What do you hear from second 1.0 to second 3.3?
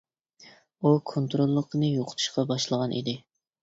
كونتروللۇقىنى يوقىتىشقا باشلىغان ئىدى.